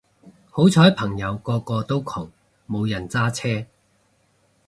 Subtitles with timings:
[0.49, 2.31] 好彩朋友個個都窮
[2.67, 3.67] 冇人揸車